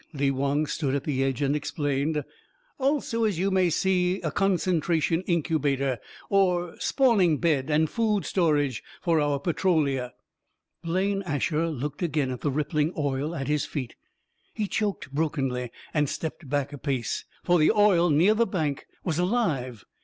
Lee 0.13 0.31
Wong 0.31 0.65
stood 0.65 0.95
at 0.95 1.03
the 1.03 1.23
edge 1.23 1.43
and 1.43 1.55
explained. 1.55 2.23
"Also, 2.79 3.23
as 3.23 3.37
you 3.37 3.51
may 3.51 3.69
see, 3.69 4.19
a 4.21 4.31
concentration 4.31 5.21
incubator, 5.27 5.99
or 6.27 6.75
spawning 6.79 7.37
bed 7.37 7.69
and 7.69 7.87
food 7.87 8.25
storage 8.25 8.81
for 8.99 9.19
our 9.21 9.39
Petrolia." 9.39 10.11
Blaine 10.83 11.21
Asher 11.21 11.67
looked 11.69 12.01
again 12.01 12.31
at 12.31 12.41
the 12.41 12.49
rippling 12.49 12.91
oil 12.97 13.35
at 13.35 13.47
his 13.47 13.67
feet. 13.67 13.93
He 14.55 14.65
choked 14.67 15.13
brokenly 15.13 15.69
and 15.93 16.09
stepped 16.09 16.49
back 16.49 16.73
a 16.73 16.79
pace. 16.79 17.25
For 17.43 17.59
the 17.59 17.69
oil 17.69 18.09
near 18.09 18.33
the 18.33 18.47
bank 18.47 18.87
was 19.03 19.19
alive! 19.19 19.85